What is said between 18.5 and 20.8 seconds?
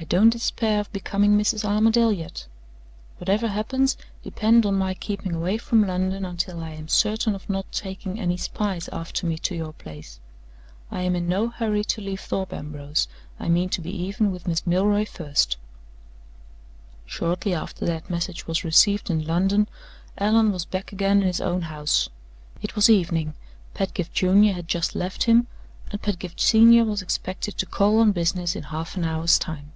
received in London, Allan was